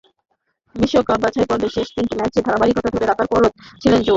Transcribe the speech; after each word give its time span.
বিশ্বকাপ 0.75 1.19
বাছাইপর্বের 1.23 1.71
শেষ 1.75 1.87
তিনটি 1.95 2.15
ম্যাচে 2.19 2.39
ধারাবাহিকতা 2.47 2.89
ধরে 2.93 3.05
রাখার 3.07 3.27
ওপরও 3.27 3.49
দিলেন 3.81 3.99
জোর। 3.99 4.09